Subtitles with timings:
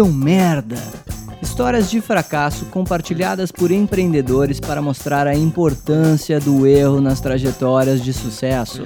[0.00, 0.76] deu merda.
[1.42, 8.12] Histórias de fracasso compartilhadas por empreendedores para mostrar a importância do erro nas trajetórias de
[8.12, 8.82] sucesso.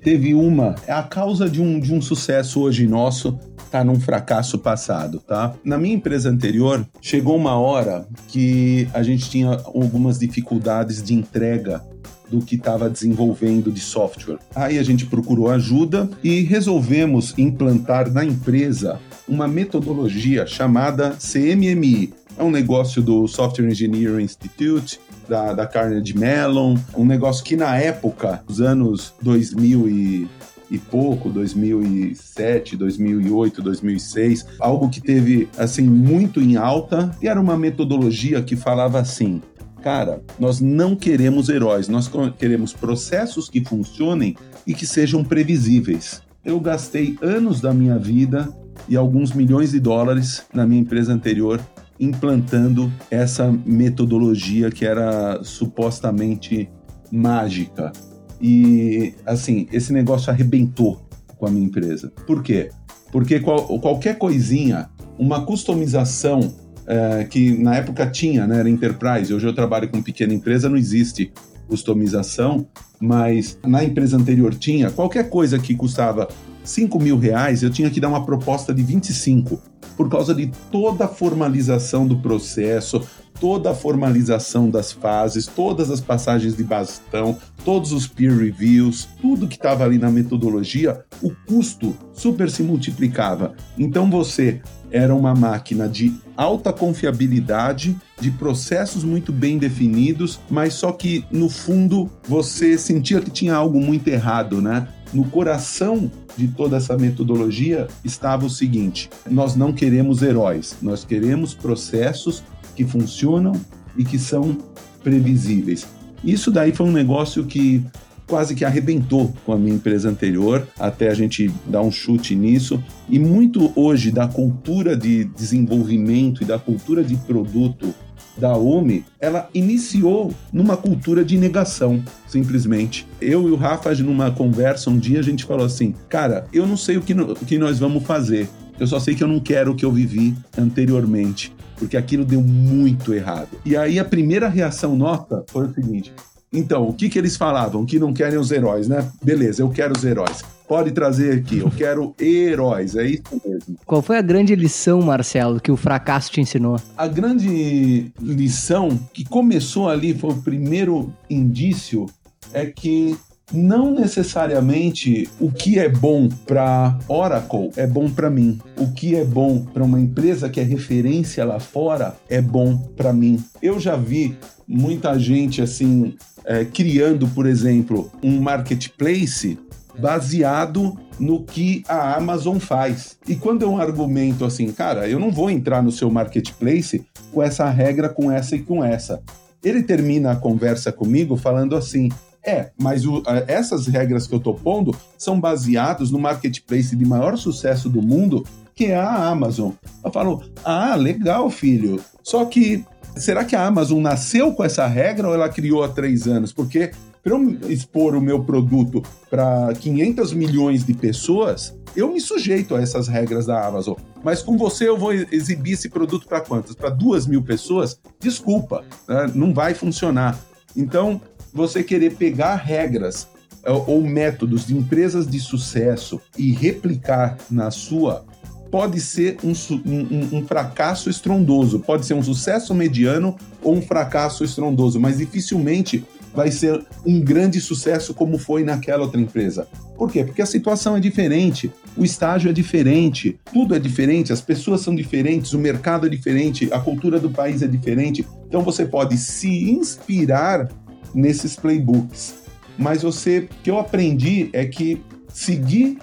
[0.00, 3.36] Teve uma, é a causa de um, de um sucesso hoje nosso
[3.70, 5.54] tá num fracasso passado, tá?
[5.64, 11.82] Na minha empresa anterior, chegou uma hora que a gente tinha algumas dificuldades de entrega
[12.30, 14.38] do que estava desenvolvendo de software.
[14.54, 22.12] Aí a gente procurou ajuda e resolvemos implantar na empresa uma metodologia chamada CMMI.
[22.38, 27.76] É um negócio do Software Engineering Institute, da, da Carnegie Mellon, um negócio que na
[27.76, 30.28] época, nos anos 2000 e
[30.70, 37.56] e pouco, 2007, 2008, 2006, algo que teve assim muito em alta e era uma
[37.56, 39.40] metodologia que falava assim:
[39.82, 44.36] cara, nós não queremos heróis, nós queremos processos que funcionem
[44.66, 46.22] e que sejam previsíveis.
[46.44, 48.48] Eu gastei anos da minha vida
[48.88, 51.60] e alguns milhões de dólares na minha empresa anterior
[51.98, 56.68] implantando essa metodologia que era supostamente
[57.10, 57.92] mágica.
[58.40, 61.00] E assim, esse negócio arrebentou
[61.38, 62.12] com a minha empresa.
[62.26, 62.70] Por quê?
[63.10, 66.52] Porque qual, qualquer coisinha, uma customização
[66.86, 70.76] é, que na época tinha, né, era Enterprise, hoje eu trabalho com pequena empresa, não
[70.76, 71.32] existe
[71.66, 72.66] customização,
[73.00, 76.28] mas na empresa anterior tinha, qualquer coisa que custava
[76.62, 79.60] 5 mil reais, eu tinha que dar uma proposta de 25,
[79.96, 83.02] por causa de toda a formalização do processo,
[83.40, 89.48] toda a formalização das fases, todas as passagens de bastão, todos os peer reviews, tudo
[89.48, 93.54] que estava ali na metodologia, o custo super se multiplicava.
[93.78, 100.92] Então você era uma máquina de alta confiabilidade, de processos muito bem definidos, mas só
[100.92, 104.88] que no fundo você sentia que tinha algo muito errado, né?
[105.12, 111.54] No coração de toda essa metodologia estava o seguinte: nós não queremos heróis, nós queremos
[111.54, 112.42] processos
[112.76, 113.52] que funcionam
[113.96, 114.56] e que são
[115.02, 115.86] previsíveis.
[116.22, 117.84] Isso daí foi um negócio que
[118.26, 122.82] quase que arrebentou com a minha empresa anterior, até a gente dar um chute nisso.
[123.08, 127.94] E muito hoje da cultura de desenvolvimento e da cultura de produto
[128.36, 133.06] da OMI, ela iniciou numa cultura de negação, simplesmente.
[133.20, 136.76] Eu e o Rafa, numa conversa um dia, a gente falou assim: cara, eu não
[136.76, 138.48] sei o que, no, o que nós vamos fazer.
[138.78, 142.40] Eu só sei que eu não quero o que eu vivi anteriormente, porque aquilo deu
[142.40, 143.48] muito errado.
[143.64, 146.12] E aí a primeira reação nossa foi o seguinte:
[146.52, 147.84] então, o que, que eles falavam?
[147.84, 149.10] Que não querem os heróis, né?
[149.22, 150.42] Beleza, eu quero os heróis.
[150.66, 153.76] Pode trazer aqui, eu quero heróis, é isso mesmo.
[153.84, 156.80] Qual foi a grande lição, Marcelo, que o fracasso te ensinou?
[156.96, 162.06] A grande lição que começou ali, foi o primeiro indício,
[162.52, 163.16] é que
[163.52, 168.58] não necessariamente o que é bom para Oracle é bom para mim.
[168.76, 173.12] O que é bom para uma empresa que é referência lá fora é bom para
[173.12, 173.42] mim.
[173.62, 174.36] Eu já vi
[174.66, 179.58] muita gente assim é, criando, por exemplo, um marketplace
[179.98, 183.16] baseado no que a Amazon faz.
[183.28, 187.42] E quando é um argumento assim, cara, eu não vou entrar no seu marketplace com
[187.42, 189.22] essa regra, com essa e com essa.
[189.64, 192.10] Ele termina a conversa comigo falando assim:
[192.46, 197.36] é, mas o, essas regras que eu tô pondo são baseadas no marketplace de maior
[197.36, 199.72] sucesso do mundo, que é a Amazon.
[200.04, 202.00] Eu falo: ah, legal, filho.
[202.22, 202.84] Só que
[203.16, 206.52] será que a Amazon nasceu com essa regra ou ela criou há três anos?
[206.52, 206.92] Porque
[207.26, 212.80] para eu expor o meu produto para 500 milhões de pessoas, eu me sujeito a
[212.80, 213.96] essas regras da Amazon.
[214.22, 216.76] Mas com você eu vou exibir esse produto para quantas?
[216.76, 217.98] Para duas mil pessoas?
[218.20, 219.28] Desculpa, né?
[219.34, 220.38] não vai funcionar.
[220.76, 221.20] Então,
[221.56, 223.28] você querer pegar regras
[223.64, 228.24] é, ou métodos de empresas de sucesso e replicar na sua
[228.70, 229.52] pode ser um,
[229.86, 236.04] um, um, fracasso estrondoso, pode ser um sucesso mediano ou um fracasso estrondoso, mas dificilmente
[236.34, 239.66] vai ser um grande sucesso como foi naquela outra empresa.
[239.96, 240.22] Por quê?
[240.22, 244.94] Porque a situação é diferente, o estágio é diferente, tudo é diferente, as pessoas são
[244.94, 248.26] diferentes, o mercado é diferente, a cultura do país é diferente.
[248.46, 250.68] Então você pode se inspirar
[251.14, 252.34] nesses playbooks.
[252.78, 255.98] Mas você, o que eu aprendi é que seguir